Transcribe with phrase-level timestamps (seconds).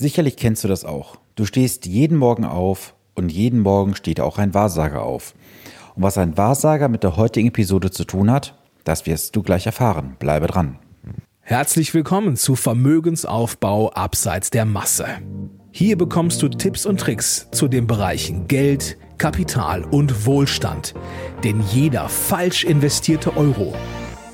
[0.00, 1.16] Sicherlich kennst du das auch.
[1.34, 5.34] Du stehst jeden Morgen auf und jeden Morgen steht auch ein Wahrsager auf.
[5.96, 9.66] Und was ein Wahrsager mit der heutigen Episode zu tun hat, das wirst du gleich
[9.66, 10.14] erfahren.
[10.20, 10.78] Bleibe dran.
[11.40, 15.06] Herzlich willkommen zu Vermögensaufbau abseits der Masse.
[15.72, 20.94] Hier bekommst du Tipps und Tricks zu den Bereichen Geld, Kapital und Wohlstand.
[21.42, 23.74] Denn jeder falsch investierte Euro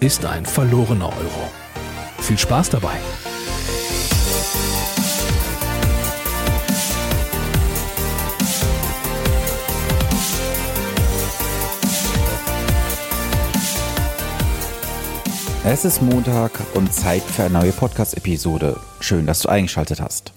[0.01, 1.51] ist ein verlorener Euro.
[2.19, 2.99] Viel Spaß dabei!
[15.67, 18.79] Es ist Montag und Zeit für eine neue Podcast-Episode.
[19.01, 20.35] Schön, dass du eingeschaltet hast.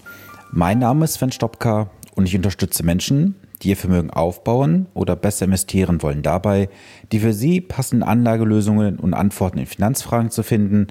[0.52, 5.44] Mein Name ist Sven Stopka und ich unterstütze Menschen, die ihr Vermögen aufbauen oder besser
[5.44, 6.70] investieren wollen, dabei,
[7.12, 10.86] die für sie passenden Anlagelösungen und Antworten in Finanzfragen zu finden,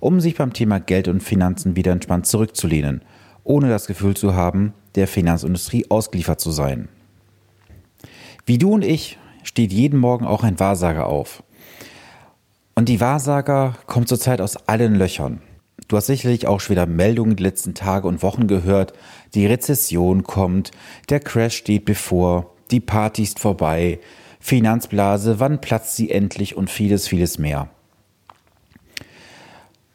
[0.00, 3.02] um sich beim Thema Geld und Finanzen wieder entspannt zurückzulehnen,
[3.44, 6.88] ohne das Gefühl zu haben, der Finanzindustrie ausgeliefert zu sein.
[8.46, 11.44] Wie du und ich steht jeden Morgen auch ein Wahrsager auf.
[12.78, 15.40] Und die Wahrsager kommen zurzeit aus allen Löchern.
[15.88, 18.92] Du hast sicherlich auch schon wieder Meldungen die letzten Tage und Wochen gehört.
[19.34, 20.72] Die Rezession kommt,
[21.08, 23.98] der Crash steht bevor, die Party ist vorbei,
[24.40, 27.70] Finanzblase, wann platzt sie endlich und vieles, vieles mehr.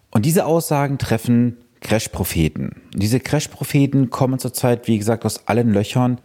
[0.09, 2.81] Und diese Aussagen treffen Crash-Propheten.
[2.95, 6.19] Diese Crash-Propheten kommen zurzeit, wie gesagt, aus allen Löchern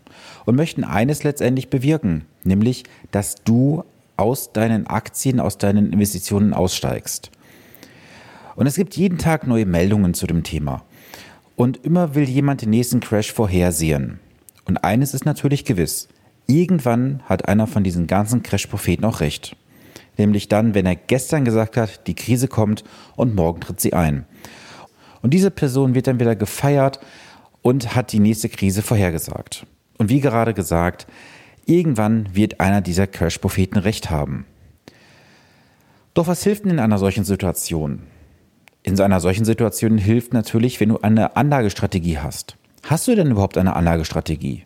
[0.47, 3.85] und möchten eines letztendlich bewirken, nämlich, dass du
[4.17, 7.31] aus deinen Aktien, aus deinen Investitionen aussteigst.
[8.55, 10.83] Und es gibt jeden Tag neue Meldungen zu dem Thema.
[11.57, 14.19] Und immer will jemand den nächsten Crash vorhersehen.
[14.65, 16.09] Und eines ist natürlich gewiss.
[16.47, 19.57] Irgendwann hat einer von diesen ganzen Crash-Propheten auch recht.
[20.17, 22.85] Nämlich dann, wenn er gestern gesagt hat, die Krise kommt
[23.17, 24.25] und morgen tritt sie ein.
[25.23, 27.01] Und diese Person wird dann wieder gefeiert
[27.63, 29.67] und hat die nächste Krise vorhergesagt.
[29.99, 31.07] Und wie gerade gesagt,
[31.69, 34.47] Irgendwann wird einer dieser Crash-Propheten recht haben.
[36.15, 38.05] Doch was hilft denn in einer solchen Situation?
[38.85, 42.57] In einer solchen Situation hilft natürlich, wenn du eine Anlagestrategie hast.
[42.85, 44.65] Hast du denn überhaupt eine Anlagestrategie?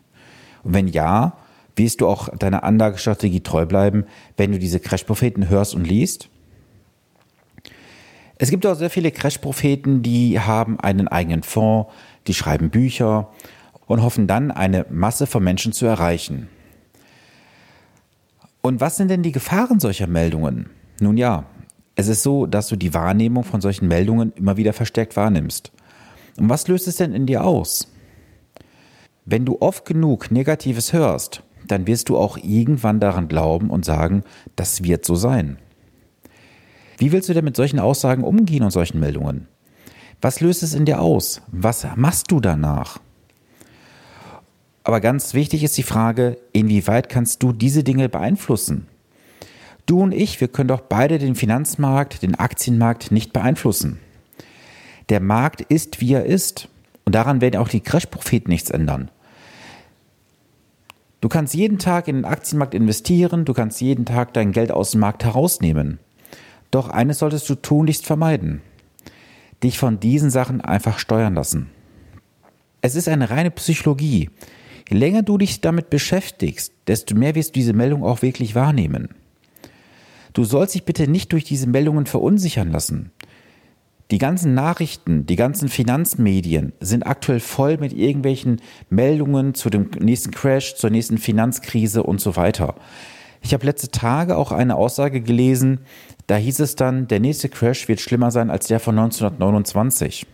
[0.61, 1.37] Und wenn ja,
[1.75, 4.05] wirst du auch deiner Anlagestrategie treu bleiben,
[4.37, 6.29] wenn du diese Crash-Propheten hörst und liest?
[8.37, 11.91] Es gibt auch sehr viele Crash-Propheten, die haben einen eigenen Fonds,
[12.27, 13.31] die schreiben Bücher
[13.87, 16.47] und hoffen dann, eine Masse von Menschen zu erreichen.
[18.61, 20.69] Und was sind denn die Gefahren solcher Meldungen?
[20.99, 21.45] Nun ja,
[21.95, 25.71] es ist so, dass du die Wahrnehmung von solchen Meldungen immer wieder verstärkt wahrnimmst.
[26.37, 27.87] Und was löst es denn in dir aus?
[29.25, 34.23] Wenn du oft genug Negatives hörst, dann wirst du auch irgendwann daran glauben und sagen,
[34.55, 35.57] das wird so sein.
[36.97, 39.47] Wie willst du denn mit solchen Aussagen umgehen und solchen Meldungen?
[40.21, 41.41] Was löst es in dir aus?
[41.51, 42.99] Was machst du danach?
[44.83, 48.87] Aber ganz wichtig ist die Frage, inwieweit kannst du diese Dinge beeinflussen?
[49.85, 53.99] Du und ich, wir können doch beide den Finanzmarkt, den Aktienmarkt nicht beeinflussen.
[55.09, 56.69] Der Markt ist, wie er ist.
[57.03, 59.09] Und daran werden auch die Crash-Propheten nichts ändern.
[61.19, 64.91] Du kannst jeden Tag in den Aktienmarkt investieren, du kannst jeden Tag dein Geld aus
[64.91, 65.99] dem Markt herausnehmen.
[66.71, 68.61] Doch eines solltest du tunlichst vermeiden.
[69.61, 71.69] Dich von diesen Sachen einfach steuern lassen.
[72.81, 74.29] Es ist eine reine Psychologie.
[74.91, 79.09] Je länger du dich damit beschäftigst, desto mehr wirst du diese Meldung auch wirklich wahrnehmen.
[80.33, 83.11] Du sollst dich bitte nicht durch diese Meldungen verunsichern lassen.
[84.11, 88.59] Die ganzen Nachrichten, die ganzen Finanzmedien sind aktuell voll mit irgendwelchen
[88.89, 92.75] Meldungen zu dem nächsten Crash, zur nächsten Finanzkrise und so weiter.
[93.41, 95.79] Ich habe letzte Tage auch eine Aussage gelesen,
[96.27, 100.27] da hieß es dann, der nächste Crash wird schlimmer sein als der von 1929.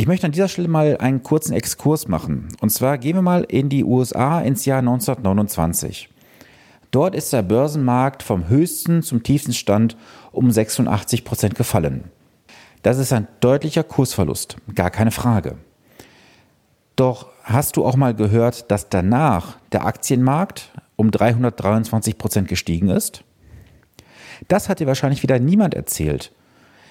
[0.00, 2.46] Ich möchte an dieser Stelle mal einen kurzen Exkurs machen.
[2.60, 6.08] Und zwar gehen wir mal in die USA ins Jahr 1929.
[6.92, 9.96] Dort ist der Börsenmarkt vom höchsten zum tiefsten Stand
[10.30, 12.04] um 86 Prozent gefallen.
[12.84, 15.56] Das ist ein deutlicher Kursverlust, gar keine Frage.
[16.94, 23.24] Doch hast du auch mal gehört, dass danach der Aktienmarkt um 323 Prozent gestiegen ist?
[24.46, 26.30] Das hat dir wahrscheinlich wieder niemand erzählt.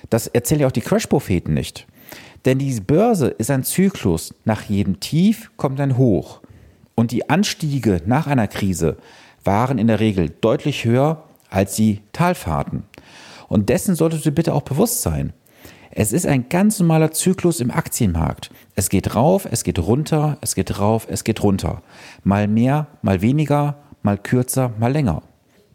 [0.09, 1.87] Das erzählen ja auch die Crash-Propheten nicht.
[2.45, 4.33] Denn die Börse ist ein Zyklus.
[4.45, 6.41] Nach jedem Tief kommt ein Hoch.
[6.95, 8.97] Und die Anstiege nach einer Krise
[9.43, 12.83] waren in der Regel deutlich höher als die Talfahrten.
[13.47, 15.33] Und dessen solltest du bitte auch bewusst sein.
[15.91, 18.51] Es ist ein ganz normaler Zyklus im Aktienmarkt.
[18.75, 21.81] Es geht rauf, es geht runter, es geht rauf, es geht runter.
[22.23, 25.23] Mal mehr, mal weniger, mal kürzer, mal länger.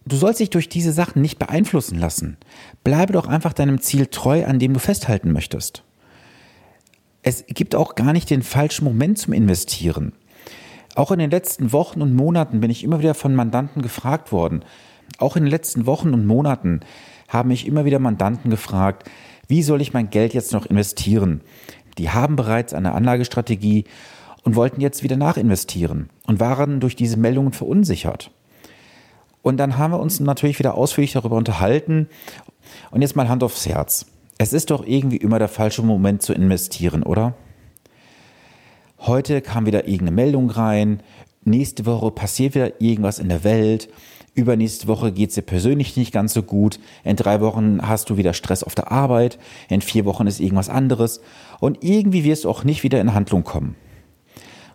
[0.07, 2.37] Du sollst dich durch diese Sachen nicht beeinflussen lassen.
[2.85, 5.83] Bleibe doch einfach deinem Ziel treu, an dem du festhalten möchtest.
[7.23, 10.13] Es gibt auch gar nicht den falschen Moment zum Investieren.
[10.97, 14.65] Auch in den letzten Wochen und Monaten bin ich immer wieder von Mandanten gefragt worden.
[15.19, 16.81] Auch in den letzten Wochen und Monaten
[17.29, 19.09] haben mich immer wieder Mandanten gefragt,
[19.47, 21.43] wie soll ich mein Geld jetzt noch investieren?
[21.97, 23.85] Die haben bereits eine Anlagestrategie
[24.43, 28.33] und wollten jetzt wieder nachinvestieren und waren durch diese Meldungen verunsichert.
[29.43, 32.09] Und dann haben wir uns natürlich wieder ausführlich darüber unterhalten.
[32.91, 34.07] Und jetzt mal Hand aufs Herz.
[34.43, 37.35] Es ist doch irgendwie immer der falsche Moment zu investieren, oder?
[38.99, 41.01] Heute kam wieder irgendeine Meldung rein,
[41.45, 43.89] nächste Woche passiert wieder irgendwas in der Welt,
[44.35, 48.17] übernächste Woche geht es dir persönlich nicht ganz so gut, in drei Wochen hast du
[48.17, 51.21] wieder Stress auf der Arbeit, in vier Wochen ist irgendwas anderes.
[51.61, 53.77] Und irgendwie wirst du auch nicht wieder in Handlung kommen.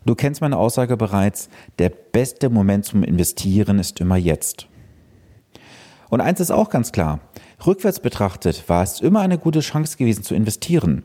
[0.06, 4.70] Du kennst meine Aussage bereits, der beste Moment zum Investieren ist immer jetzt.
[6.10, 7.20] Und eins ist auch ganz klar,
[7.66, 11.04] rückwärts betrachtet war es immer eine gute Chance gewesen zu investieren.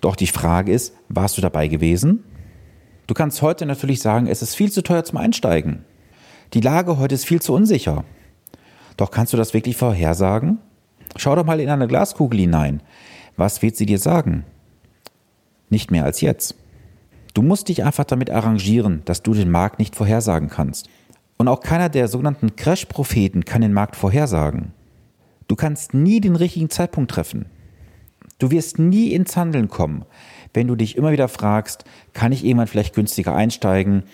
[0.00, 2.24] Doch die Frage ist, warst du dabei gewesen?
[3.06, 5.84] Du kannst heute natürlich sagen, es ist viel zu teuer zum Einsteigen.
[6.54, 8.04] Die Lage heute ist viel zu unsicher.
[8.96, 10.58] Doch kannst du das wirklich vorhersagen?
[11.16, 12.82] Schau doch mal in eine Glaskugel hinein.
[13.36, 14.44] Was wird sie dir sagen?
[15.70, 16.56] Nicht mehr als jetzt.
[17.34, 20.88] Du musst dich einfach damit arrangieren, dass du den Markt nicht vorhersagen kannst.
[21.36, 24.72] Und auch keiner der sogenannten Crash-Propheten kann den Markt vorhersagen.
[25.48, 27.46] Du kannst nie den richtigen Zeitpunkt treffen.
[28.38, 30.04] Du wirst nie ins Handeln kommen,
[30.52, 34.04] wenn du dich immer wieder fragst, kann ich irgendwann vielleicht günstiger einsteigen?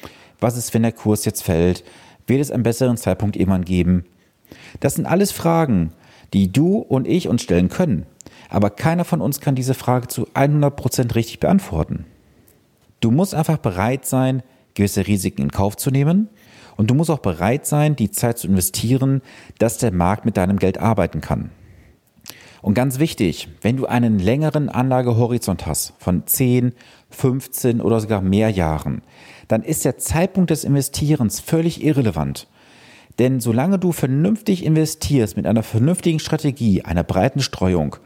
[0.40, 1.84] Was ist, wenn der Kurs jetzt fällt?
[2.26, 4.04] Wird es einen besseren Zeitpunkt irgendwann geben?
[4.80, 5.92] Das sind alles Fragen,
[6.32, 8.06] die du und ich uns stellen können.
[8.48, 12.06] Aber keiner von uns kann diese Frage zu 100% richtig beantworten.
[13.00, 14.42] Du musst einfach bereit sein,
[14.74, 16.28] gewisse Risiken in Kauf zu nehmen.
[16.76, 19.22] Und du musst auch bereit sein, die Zeit zu investieren,
[19.58, 21.50] dass der Markt mit deinem Geld arbeiten kann.
[22.62, 26.72] Und ganz wichtig, wenn du einen längeren Anlagehorizont hast von 10,
[27.10, 29.02] 15 oder sogar mehr Jahren,
[29.48, 32.46] dann ist der Zeitpunkt des Investierens völlig irrelevant.
[33.18, 37.96] Denn solange du vernünftig investierst mit einer vernünftigen Strategie, einer breiten Streuung,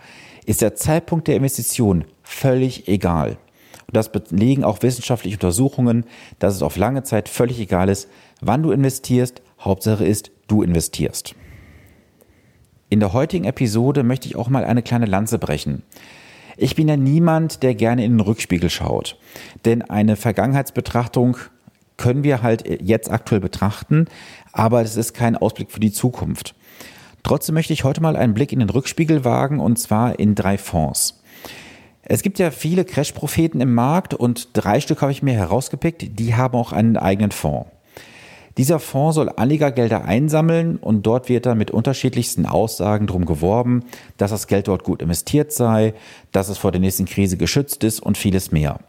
[0.47, 3.37] ist der Zeitpunkt der Investition völlig egal.
[3.87, 6.07] Und das belegen auch wissenschaftliche Untersuchungen,
[6.39, 8.09] dass es auf lange Zeit völlig egal ist,
[8.41, 9.43] wann du investierst.
[9.61, 11.35] Hauptsache ist, du investierst.
[12.89, 15.83] In der heutigen Episode möchte ich auch mal eine kleine Lanze brechen.
[16.57, 19.19] Ich bin ja niemand, der gerne in den Rückspiegel schaut.
[19.65, 21.37] Denn eine Vergangenheitsbetrachtung
[21.97, 24.07] können wir halt jetzt aktuell betrachten,
[24.53, 26.55] aber es ist kein Ausblick für die Zukunft.
[27.23, 30.59] Trotzdem möchte ich heute mal einen Blick in den Rückspiegel wagen und zwar in drei
[30.59, 31.23] Fonds.
[32.03, 36.37] Es gibt ja viele Crash-Propheten im Markt und drei Stück habe ich mir herausgepickt, die
[36.37, 37.69] haben auch einen eigenen Fonds.
[38.57, 43.85] Dieser Fonds soll Anlegergelder einsammeln und dort wird dann mit unterschiedlichsten Aussagen drum geworben,
[44.17, 45.93] dass das Geld dort gut investiert sei,
[46.33, 48.81] dass es vor der nächsten Krise geschützt ist und vieles mehr.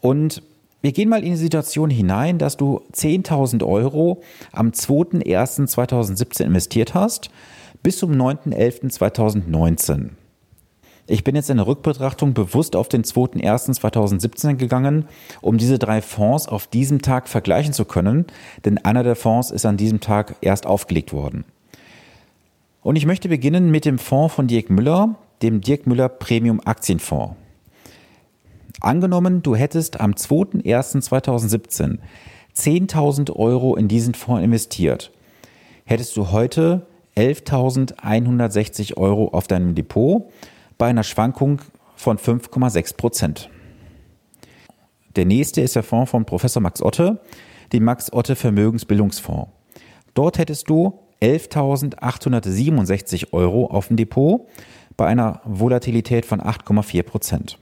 [0.00, 0.42] Und
[0.82, 7.30] wir gehen mal in die Situation hinein, dass du 10.000 Euro am 2.1.2017 investiert hast
[7.82, 10.10] bis zum 9.11.2019.
[11.10, 15.06] Ich bin jetzt in der Rückbetrachtung bewusst auf den 2.1.2017 gegangen,
[15.40, 18.26] um diese drei Fonds auf diesem Tag vergleichen zu können,
[18.64, 21.44] denn einer der Fonds ist an diesem Tag erst aufgelegt worden.
[22.82, 27.34] Und ich möchte beginnen mit dem Fonds von Dirk Müller, dem Dirk Müller Premium Aktienfonds.
[28.80, 31.98] Angenommen, du hättest am 2.1.2017
[32.56, 35.10] 10.000 Euro in diesen Fonds investiert,
[35.86, 36.86] hättest du heute
[37.16, 40.30] 11.160 Euro auf deinem Depot
[40.80, 41.60] bei einer Schwankung
[41.94, 43.50] von 5,6 Prozent.
[45.14, 47.20] Der nächste ist der Fonds von Professor Max Otte,
[47.74, 49.50] den Max Otte Vermögensbildungsfonds.
[50.14, 54.48] Dort hättest du 11.867 Euro auf dem Depot
[54.96, 57.58] bei einer Volatilität von 8,4 Prozent.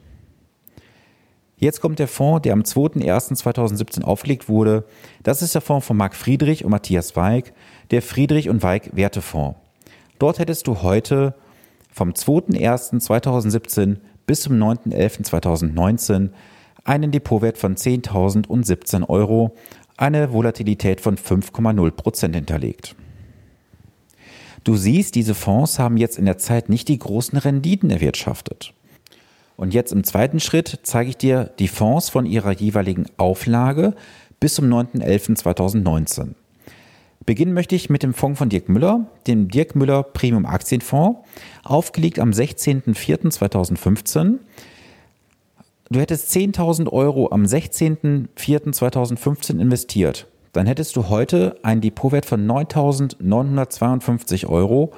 [1.56, 4.84] Jetzt kommt der Fonds, der am 2.1.2017 aufgelegt wurde.
[5.24, 7.52] Das ist der Fonds von Marc Friedrich und Matthias Weig,
[7.90, 9.58] der Friedrich und Weig Wertefonds.
[10.20, 11.34] Dort hättest du heute
[11.98, 16.30] vom 2.1.2017 bis zum 9.11.2019
[16.84, 19.56] einen Depotwert von 10.017 Euro,
[19.96, 22.94] eine Volatilität von 5,0 Prozent hinterlegt.
[24.62, 28.74] Du siehst, diese Fonds haben jetzt in der Zeit nicht die großen Renditen erwirtschaftet.
[29.56, 33.94] Und jetzt im zweiten Schritt zeige ich dir die Fonds von ihrer jeweiligen Auflage
[34.38, 36.34] bis zum 9.11.2019.
[37.28, 41.18] Beginnen möchte ich mit dem Fonds von Dirk Müller, dem Dirk Müller Premium Aktienfonds,
[41.62, 44.38] aufgelegt am 16.04.2015.
[45.90, 50.26] Du hättest 10.000 Euro am 16.04.2015 investiert.
[50.54, 54.94] Dann hättest du heute einen Depotwert von 9.952 Euro,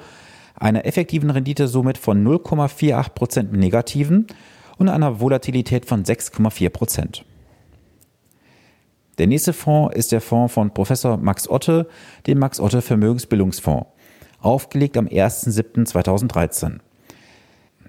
[0.55, 4.27] einer effektiven Rendite somit von 0,48% im Negativen
[4.77, 7.25] und einer Volatilität von 6,4 Prozent.
[9.17, 11.87] Der nächste Fonds ist der Fonds von Professor Max Otte,
[12.27, 13.87] dem Max Otte Vermögensbildungsfonds,
[14.39, 16.79] aufgelegt am 1.7.2013.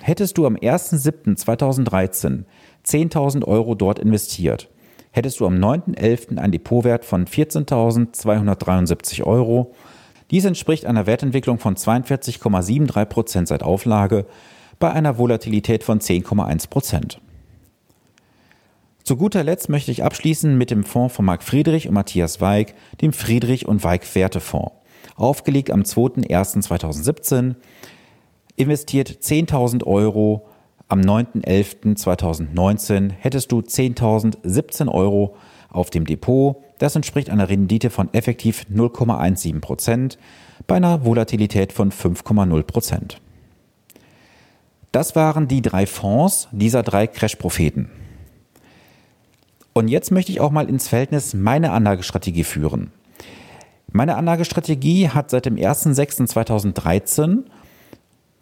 [0.03, 2.45] Hättest du am 1.7.2013
[2.85, 4.69] 10.000 Euro dort investiert,
[5.13, 6.39] hättest du am 9.11.
[6.39, 9.75] einen Depotwert von 14.273 Euro.
[10.31, 14.27] Dies entspricht einer Wertentwicklung von 42,73 Prozent seit Auflage
[14.79, 17.21] bei einer Volatilität von 10,1 Prozent.
[19.13, 22.75] Zu guter Letzt möchte ich abschließen mit dem Fonds von Marc Friedrich und Matthias Weig,
[23.03, 24.73] dem Friedrich und Weig Wertefonds.
[25.17, 27.57] Aufgelegt am 2.1.2017,
[28.57, 30.49] investiert 10.000 Euro
[30.89, 35.37] am 9.11.2019 hättest du 10.017 Euro
[35.69, 36.63] auf dem Depot.
[36.79, 40.17] Das entspricht einer Rendite von effektiv 0,17 Prozent
[40.67, 43.21] bei einer Volatilität von 5,0 Prozent.
[44.91, 47.91] Das waren die drei Fonds dieser drei Crash-Propheten.
[49.73, 52.93] Und jetzt möchte ich auch mal ins Verhältnis meine Anlagestrategie führen.
[53.91, 57.45] Meine Anlagestrategie hat seit dem 1.6.2013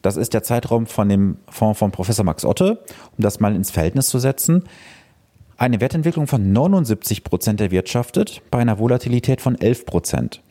[0.02, 2.82] das ist der Zeitraum von dem Fonds von Professor Max Otte,
[3.16, 4.64] um das mal ins Verhältnis zu setzen.
[5.56, 10.42] Eine Wertentwicklung von 79 Prozent erwirtschaftet bei einer Volatilität von 11 Prozent.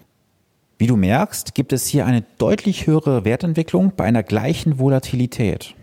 [0.78, 5.74] Wie du merkst, gibt es hier eine deutlich höhere Wertentwicklung bei einer gleichen Volatilität.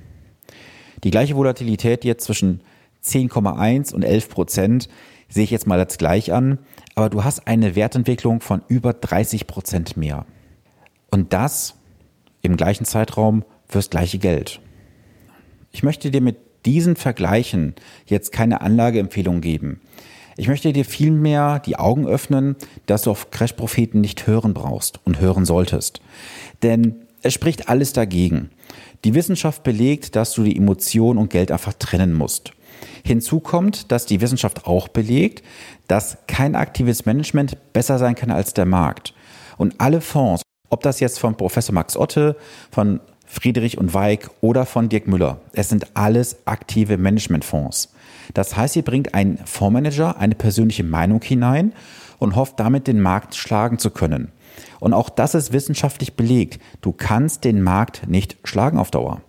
[1.03, 2.61] Die gleiche Volatilität jetzt zwischen
[3.07, 4.89] 10,1 und 11 Prozent
[5.29, 6.59] sehe ich jetzt mal als gleich an,
[6.95, 10.27] aber du hast eine Wertentwicklung von über 30 Prozent mehr.
[11.11, 11.75] Und das
[12.43, 14.61] im gleichen Zeitraum fürs gleiche Geld.
[15.73, 17.75] Ich möchte dir mit diesen Vergleichen
[18.07, 19.81] jetzt keine Anlageempfehlung geben.
[20.37, 25.21] Ich möchte dir vielmehr die Augen öffnen, dass du auf Crash-Propheten nicht hören brauchst und
[25.21, 26.01] hören solltest.
[26.63, 28.51] Denn es spricht alles dagegen.
[29.05, 32.53] Die Wissenschaft belegt, dass du die Emotion und Geld einfach trennen musst.
[33.05, 35.45] Hinzu kommt, dass die Wissenschaft auch belegt,
[35.89, 39.13] dass kein aktives Management besser sein kann als der Markt.
[39.57, 42.37] Und alle Fonds, ob das jetzt von Professor Max Otte,
[42.71, 45.41] von Friedrich und Weig oder von Dirk Müller.
[45.53, 47.93] Es sind alles aktive Managementfonds.
[48.35, 51.73] Das heißt, ihr bringt einen Fondsmanager eine persönliche Meinung hinein
[52.19, 54.31] und hofft damit den Markt schlagen zu können.
[54.81, 56.61] Und auch das ist wissenschaftlich belegt.
[56.81, 59.23] Du kannst den Markt nicht schlagen auf Dauer.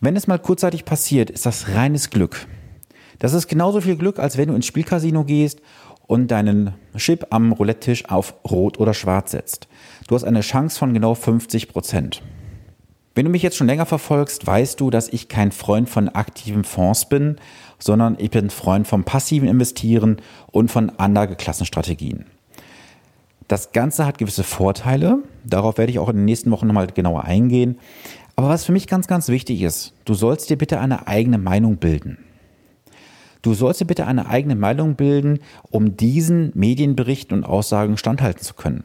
[0.00, 2.46] Wenn es mal kurzzeitig passiert, ist das reines Glück.
[3.18, 5.60] Das ist genauso viel Glück, als wenn du ins Spielcasino gehst
[6.06, 9.68] und deinen Chip am Roulette-Tisch auf Rot oder Schwarz setzt.
[10.06, 12.22] Du hast eine Chance von genau 50 Prozent.
[13.14, 16.64] Wenn du mich jetzt schon länger verfolgst, weißt du, dass ich kein Freund von aktiven
[16.64, 17.36] Fonds bin,
[17.78, 22.26] sondern ich bin Freund vom passiven Investieren und von Anlageklassenstrategien.
[23.48, 27.24] Das Ganze hat gewisse Vorteile, darauf werde ich auch in den nächsten Wochen nochmal genauer
[27.24, 27.78] eingehen.
[28.36, 31.76] Aber was für mich ganz, ganz wichtig ist, du sollst dir bitte eine eigene Meinung
[31.76, 32.18] bilden.
[33.42, 38.54] Du sollst dir bitte eine eigene Meinung bilden, um diesen Medienberichten und Aussagen standhalten zu
[38.54, 38.84] können.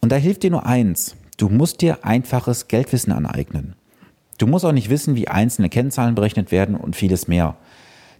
[0.00, 3.72] Und da hilft dir nur eins, Du musst dir einfaches Geldwissen aneignen.
[4.36, 7.56] Du musst auch nicht wissen, wie einzelne Kennzahlen berechnet werden und vieles mehr.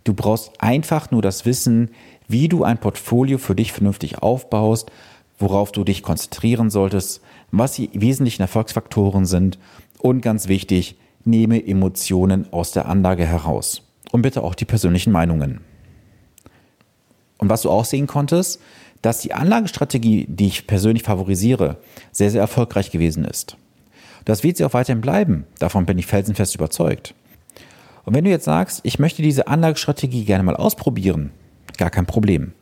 [0.04, 1.90] Du brauchst einfach nur das Wissen,
[2.30, 4.90] wie du ein Portfolio für dich vernünftig aufbaust,
[5.38, 9.58] worauf du dich konzentrieren solltest, was die wesentlichen Erfolgsfaktoren sind
[9.98, 13.82] und ganz wichtig, nehme Emotionen aus der Anlage heraus
[14.12, 15.60] und bitte auch die persönlichen Meinungen.
[17.38, 18.60] Und was du auch sehen konntest,
[19.02, 21.78] dass die Anlagestrategie, die ich persönlich favorisiere,
[22.12, 23.56] sehr, sehr erfolgreich gewesen ist.
[24.24, 25.46] Das wird sie auch weiterhin bleiben.
[25.58, 27.14] Davon bin ich felsenfest überzeugt.
[28.04, 31.30] Und wenn du jetzt sagst, ich möchte diese Anlagestrategie gerne mal ausprobieren,
[31.80, 32.52] gar kein Problem.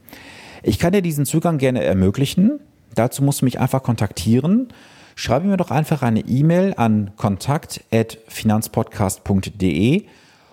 [0.62, 2.60] Ich kann dir diesen Zugang gerne ermöglichen.
[2.94, 4.68] Dazu musst du mich einfach kontaktieren.
[5.14, 10.04] Schreibe mir doch einfach eine E-Mail an kontakt.finanzpodcast.de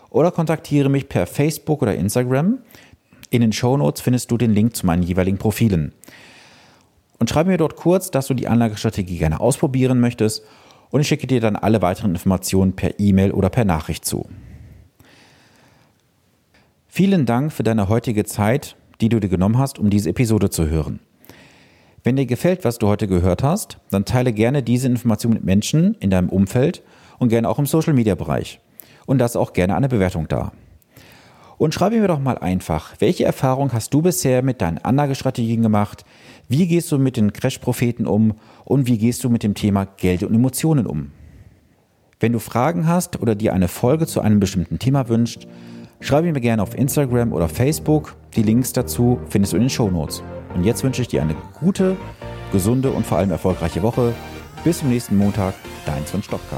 [0.10, 2.58] oder kontaktiere mich per Facebook oder Instagram.
[3.30, 5.94] In den Show Notes findest du den Link zu meinen jeweiligen Profilen.
[7.20, 10.44] Und schreibe mir dort kurz, dass du die Anlagestrategie gerne ausprobieren möchtest
[10.90, 14.28] und ich schicke dir dann alle weiteren Informationen per E-Mail oder per Nachricht zu.
[16.98, 20.70] Vielen Dank für deine heutige Zeit, die du dir genommen hast, um diese Episode zu
[20.70, 21.02] hören.
[22.06, 25.96] Wenn dir gefällt, was du heute gehört hast, dann teile gerne diese Information mit Menschen
[25.96, 26.84] in deinem Umfeld
[27.20, 28.62] und gerne auch im Social Media Bereich.
[29.06, 30.54] Und lass auch gerne eine Bewertung da.
[31.58, 36.06] Und schreibe mir doch mal einfach, welche Erfahrung hast du bisher mit deinen Anlagestrategien gemacht?
[36.48, 38.36] Wie gehst du mit den Crash-Propheten um?
[38.64, 41.12] Und wie gehst du mit dem Thema Geld und Emotionen um?
[42.22, 45.46] Wenn du Fragen hast oder dir eine Folge zu einem bestimmten Thema wünscht,
[46.08, 48.16] schreibe mir gerne auf Instagram oder Facebook.
[48.36, 50.24] Die Links dazu findest du in den Show Notes.
[50.54, 51.98] Und jetzt wünsche ich dir eine gute,
[52.52, 54.14] gesunde und vor allem erfolgreiche Woche.
[54.64, 55.54] Bis zum nächsten Montag,
[55.86, 56.58] dein Sven Stopka.